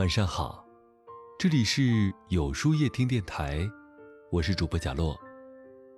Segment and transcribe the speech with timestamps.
[0.00, 0.64] 晚上好，
[1.38, 3.70] 这里是有书夜听电台，
[4.32, 5.14] 我是主播贾洛，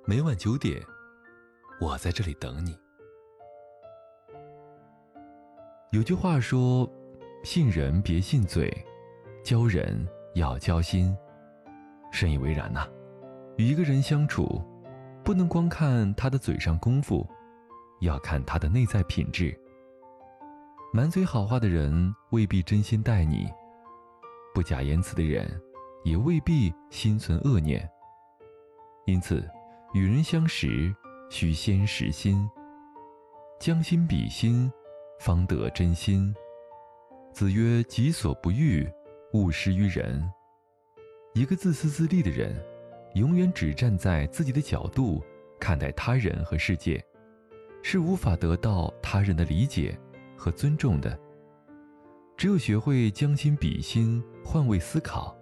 [0.04, 0.82] 每晚九点，
[1.80, 2.76] 我在这里等你。
[5.92, 6.90] 有句话说
[7.46, 8.68] ：“信人别信嘴，
[9.44, 11.16] 交人要交心。”
[12.10, 12.84] 深以为然呐。
[13.56, 14.60] 与一个人相处，
[15.22, 17.24] 不能光看他的嘴上功夫，
[18.00, 19.56] 要看他的内在品质。
[20.92, 23.48] 满嘴好话的人未必真心待你，
[24.54, 25.48] 不假言辞的人
[26.04, 27.88] 也未必心存恶念。
[29.06, 29.48] 因此，
[29.94, 30.94] 与人相识
[31.30, 32.48] 需先识心，
[33.58, 34.70] 将心比心，
[35.18, 36.34] 方得真心。
[37.32, 38.86] 子曰：“己所不欲，
[39.32, 40.22] 勿施于人。”
[41.34, 42.54] 一个自私自利的人，
[43.14, 45.22] 永远只站在自己的角度
[45.58, 47.02] 看待他人和世界，
[47.82, 49.98] 是无法得到他人的理解。
[50.34, 51.16] 和尊重的，
[52.42, 55.32] 只有学会将心比心，换位思考，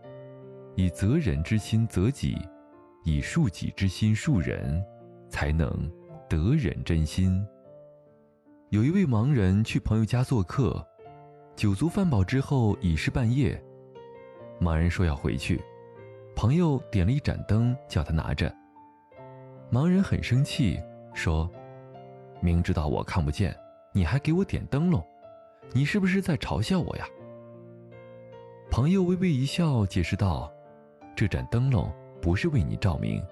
[0.77, 2.37] 以责人之心责己，
[3.05, 4.85] 以恕己之心恕人，
[5.27, 5.91] 才能
[6.29, 7.43] 得人真心。
[8.69, 10.87] 有一位盲人去朋友家做客，
[11.57, 13.59] 酒足饭饱之后已是半夜，
[14.61, 15.59] 盲人说要回去，
[16.37, 18.55] 朋友点了一盏灯叫他拿着。
[19.73, 20.79] 盲人很生气，
[21.15, 21.51] 说
[22.43, 23.57] ：“明知道我看不见。”
[23.95, 25.03] 你还给我点灯笼，
[25.73, 27.07] 你是不是在嘲笑我呀？
[28.71, 30.53] 朋友微微一笑，解释道
[31.15, 33.23] ：“这盏灯笼不是为你照明，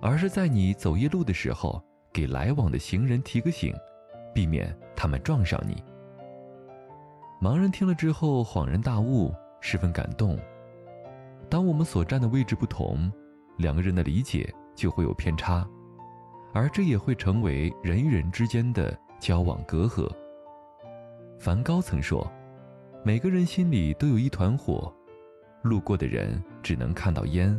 [0.00, 3.74] 而是在你走夜路的时候，给来往的行人提个醒，
[4.34, 5.82] 避免他们撞上你。”
[7.40, 10.38] 盲人听了之后恍然大悟，十分感动。
[11.50, 13.12] 当我们所站的位置不同，
[13.58, 15.68] 两个人的理解就会有偏差，
[16.54, 18.98] 而这也会成为人与人之间的。
[19.20, 20.08] 交往隔阂。
[21.38, 22.28] 梵高曾说
[23.04, 24.92] ：“每个人心里都有一团火，
[25.62, 27.58] 路过的人只能看到烟。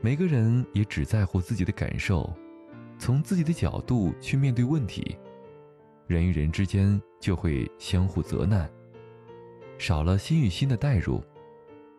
[0.00, 2.32] 每个人也只在乎自己的感受，
[2.98, 5.18] 从自己的角度去面对问题，
[6.06, 8.70] 人与人之间就会相互责难。
[9.76, 11.20] 少了心与心的代入，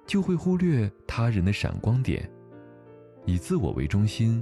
[0.05, 2.29] 就会忽略他人的闪光点，
[3.25, 4.41] 以自我为中心。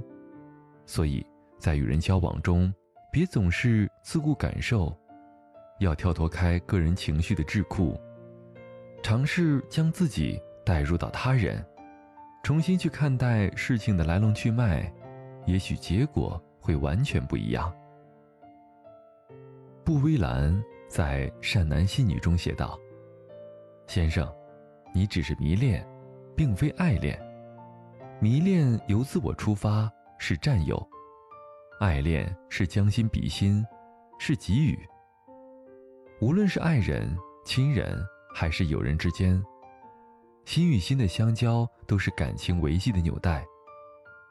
[0.86, 1.26] 所以
[1.58, 2.72] 在与人交往中。”
[3.12, 4.92] 别总是自顾感受，
[5.78, 7.98] 要跳脱开个人情绪的桎梏，
[9.02, 11.64] 尝试将自己带入到他人，
[12.42, 14.92] 重新去看待事情的来龙去脉，
[15.46, 17.74] 也许结果会完全不一样。
[19.84, 22.78] 布威兰在《善男信女》中写道
[23.86, 24.32] ：“先生，
[24.94, 25.86] 你只是迷恋，
[26.34, 27.20] 并非爱恋。
[28.20, 30.82] 迷恋由自我出发，是占有。”
[31.80, 33.62] 爱恋是将心比心，
[34.18, 34.78] 是给予。
[36.20, 38.02] 无论是爱人、亲人
[38.34, 39.42] 还是友人之间，
[40.44, 43.44] 心与心的相交都是感情维系的纽带。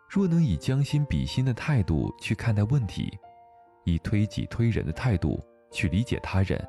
[0.09, 3.11] 若能以将心比心的态度去看待问题，
[3.83, 6.63] 以推己推人的态度去理解他人，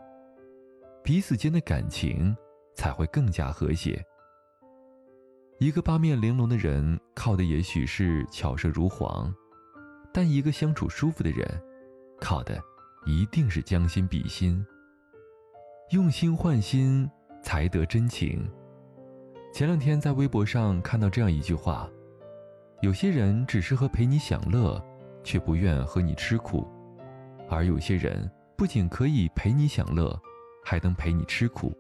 [1.03, 2.37] 彼此间的感情
[2.75, 4.03] 才会更加和谐。
[5.59, 9.33] 一个八面玲珑的人，靠的也许是巧舌如簧。
[10.13, 11.47] 但一个相处舒服的人，
[12.21, 12.61] 靠的
[13.07, 14.65] 一定是将心比心。
[15.91, 17.09] 用心换心，
[17.43, 18.51] 才得真情。
[19.53, 21.89] 前两天在微博上看到这样一句话：
[22.81, 24.83] 有些人只适合陪你享乐，
[25.23, 26.67] 却不愿和你吃苦；
[27.49, 30.19] 而有些人不仅可以陪你享乐，
[30.65, 31.73] 还能陪你吃苦。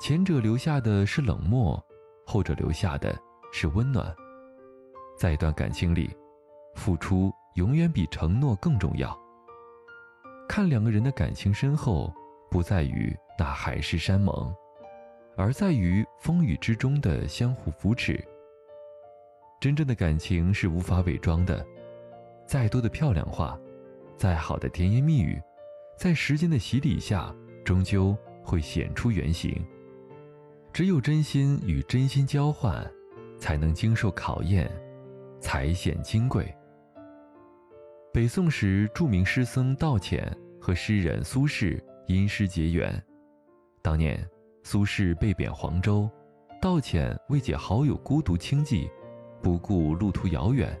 [0.00, 1.82] 前者留下的是冷漠，
[2.26, 3.16] 后者留下的
[3.52, 4.14] 是温暖。
[5.18, 6.10] 在一段感情里。
[6.76, 9.18] 付出永远比承诺更重要。
[10.48, 12.14] 看两个人的感情深厚，
[12.50, 14.52] 不在于那海誓山盟，
[15.36, 18.22] 而在于风雨之中的相互扶持。
[19.60, 21.64] 真正的感情是无法伪装的，
[22.46, 23.58] 再多的漂亮话，
[24.16, 25.40] 再好的甜言蜜语，
[25.96, 29.54] 在时间的洗礼下，终究会显出原形。
[30.72, 32.84] 只有真心与真心交换，
[33.38, 34.70] 才能经受考验，
[35.40, 36.52] 才显金贵。
[38.12, 41.80] 北宋时，著名诗僧道潜和诗人苏轼
[42.10, 43.00] 因诗结缘。
[43.82, 44.28] 当年，
[44.64, 46.10] 苏轼被贬黄州，
[46.60, 48.90] 道潜为解好友孤独清寂，
[49.40, 50.76] 不顾路途遥远，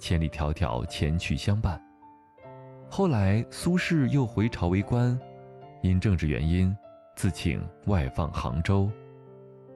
[0.00, 1.80] 千里迢迢前去相伴。
[2.90, 5.16] 后来，苏轼又回朝为官，
[5.80, 6.76] 因政治原因，
[7.14, 8.90] 自请外放杭州。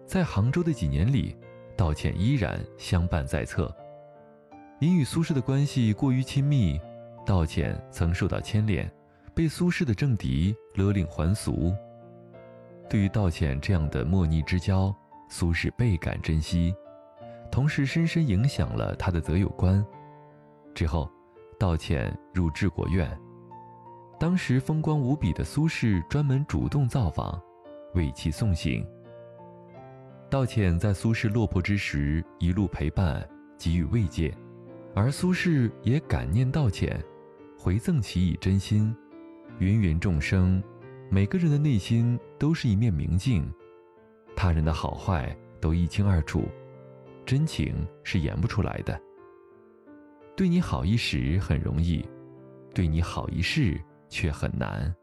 [0.04, 1.36] 在杭州的几年里，
[1.76, 3.72] 道潜依然相伴在侧。
[4.80, 6.80] 因与苏轼的关系过于亲密。
[7.24, 8.90] 道潜曾受到牵连，
[9.34, 11.74] 被苏轼的政敌勒令还俗。
[12.88, 14.94] 对于道歉这样的莫逆之交，
[15.28, 16.74] 苏轼倍感珍惜，
[17.50, 19.84] 同时深深影响了他的择友观。
[20.74, 21.10] 之后，
[21.58, 23.10] 道歉入治国院，
[24.18, 27.38] 当时风光无比的苏轼专门主动造访，
[27.94, 28.86] 为其送行。
[30.30, 33.28] 道歉在苏轼落魄之时一路陪伴，
[33.58, 34.32] 给予慰藉，
[34.94, 37.02] 而苏轼也感念道歉，
[37.58, 38.94] 回赠其以真心。
[39.58, 40.62] 芸芸众生，
[41.10, 43.48] 每个人的内心都是一面明镜，
[44.36, 46.48] 他人的好坏都一清二楚，
[47.26, 49.00] 真情是演不出来的。
[50.36, 52.04] 对你好一时很容易，
[52.72, 54.94] 对你好一世却很难。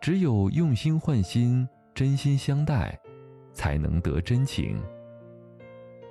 [0.00, 2.98] 只有用心换心，真心相待。
[3.52, 4.78] 才能得真情。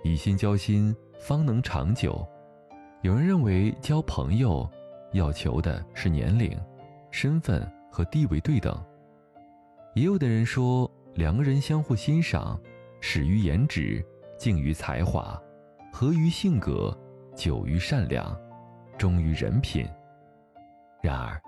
[0.03, 2.27] 以心交心，方能长久。
[3.03, 4.67] 有人认为交朋友
[5.13, 6.59] 要求的是年龄、
[7.15, 8.77] 身份和地位对等，
[9.93, 12.59] 也有的人说两个人相互欣赏，
[12.99, 14.05] 始于颜值，
[14.37, 15.41] 敬于才华，
[15.93, 16.93] 合于性格，
[17.33, 18.37] 久于善良，
[18.97, 19.87] 忠于人品。
[21.01, 21.41] 然而，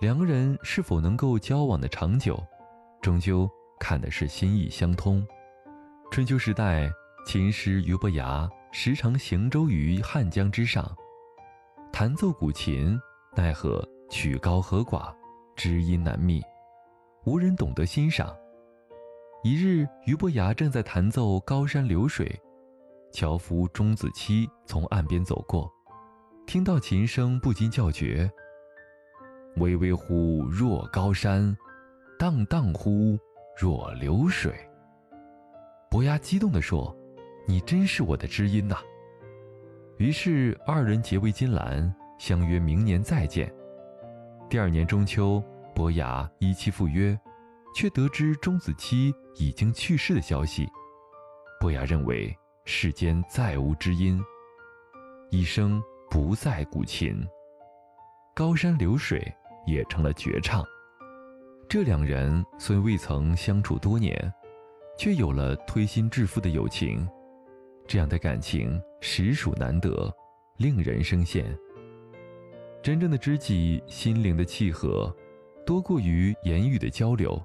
[0.00, 2.40] 两个人是否能够交往的长久，
[3.02, 3.50] 终究。
[3.80, 5.26] 看的是心意相通。
[6.12, 6.88] 春秋时代，
[7.26, 10.88] 琴师俞伯牙时常行舟于汉江之上，
[11.90, 12.96] 弹奏古琴，
[13.34, 15.14] 奈何曲高和寡，
[15.56, 16.42] 知音难觅，
[17.24, 18.36] 无人懂得欣赏。
[19.42, 22.26] 一日，俞伯牙正在弹奏《高山流水》，
[23.16, 25.72] 樵夫钟子期从岸边走过，
[26.44, 28.30] 听到琴声，不禁叫绝
[29.56, 31.56] ：“巍巍乎若高山，
[32.18, 33.18] 荡荡乎。”
[33.58, 34.54] 若流水。
[35.90, 36.96] 伯牙激动地说
[37.46, 38.78] ：“你真是我的知音呐！”
[39.98, 43.52] 于是二人结为金兰，相约明年再见。
[44.50, 45.40] 第二年中秋，
[45.72, 47.16] 伯牙依期赴约，
[47.72, 50.68] 却得知钟子期已经去世的消息。
[51.60, 54.20] 伯牙认为世间再无知音，
[55.30, 55.80] 一生
[56.10, 57.24] 不再古琴，
[58.34, 59.32] 高山流水
[59.68, 60.64] 也成了绝唱。
[61.68, 64.34] 这两人虽未曾相处多年，
[64.98, 67.08] 却有了推心置腹的友情，
[67.86, 70.12] 这样的感情实属难得，
[70.56, 71.56] 令人生羡。
[72.82, 75.14] 真正的知己，心灵的契合，
[75.66, 77.40] 多过于言语的交流，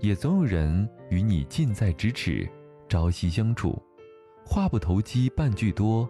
[0.00, 2.48] 也总有人与你近在咫尺，
[2.88, 3.80] 朝夕相处，
[4.44, 6.08] 话不投机半句多，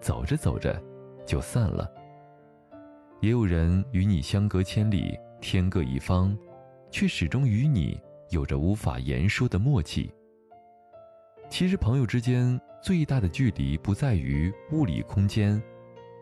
[0.00, 0.82] 走着走着
[1.26, 1.90] 就散了。
[3.20, 6.36] 也有人与你相隔千里，天各一方。
[6.92, 7.96] 却始终与你
[8.30, 10.12] 有着无法言说的默契。
[11.48, 15.62] 其实，朋友之间最大的距离不在于物理空间，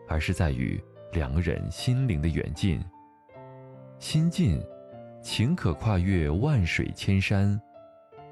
[0.07, 0.79] 而是在于
[1.11, 2.79] 两个人心灵的远近。
[3.97, 4.61] 心近，
[5.21, 7.59] 情可跨越万水千山；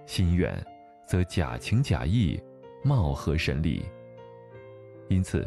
[0.06, 0.66] 心远，
[1.06, 2.42] 则假情假意，
[2.84, 3.84] 貌合神离。
[5.10, 5.46] 因此，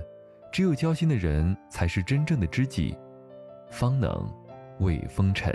[0.52, 2.96] 只有交心的人才是真正的知己，
[3.70, 4.30] 方能
[4.80, 5.54] 慰风尘。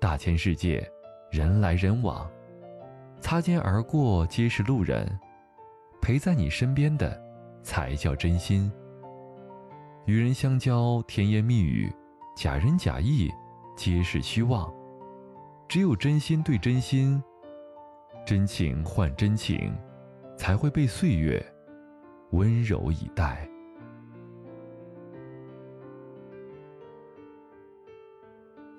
[0.00, 0.88] 大千世界，
[1.30, 2.30] 人来人往，
[3.20, 5.06] 擦肩而过皆是路人，
[6.00, 7.20] 陪在你身边的
[7.62, 8.70] 才叫真心。
[10.10, 11.88] 与人相交，甜言蜜语，
[12.34, 13.30] 假仁假义，
[13.76, 14.68] 皆是虚妄。
[15.68, 17.22] 只有真心对真心，
[18.26, 19.72] 真情换真情，
[20.36, 21.40] 才会被岁月
[22.32, 23.48] 温柔以待。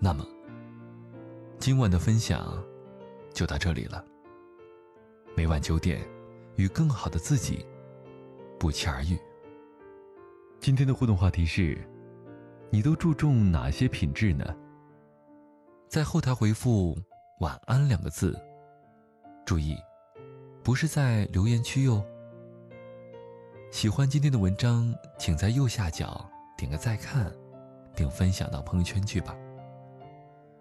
[0.01, 0.27] 那么。
[1.59, 2.61] 今晚的分享
[3.33, 4.03] 就到这里了。
[5.33, 6.01] 每晚九点，
[6.57, 7.65] 与更好的自己
[8.59, 9.17] 不期而遇。
[10.61, 11.75] 今天的互动话题是：
[12.69, 14.45] 你都注重哪些品质呢？
[15.89, 16.95] 在后台回复
[17.41, 18.39] “晚安”两个字，
[19.43, 19.75] 注意，
[20.63, 22.05] 不是在留言区哟。
[23.71, 27.33] 喜欢今天的文章，请在右下角点个再看，
[27.95, 29.35] 并分享到朋友圈去吧。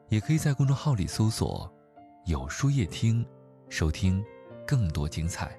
[0.09, 1.71] 也可以在公众号里搜索
[2.25, 3.23] “有书夜听”，
[3.69, 4.25] 收听
[4.67, 5.55] 更多精彩。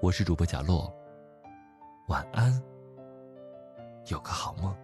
[0.00, 0.90] 我是主播贾洛，
[2.08, 2.50] 晚安，
[4.08, 4.83] 有个好梦。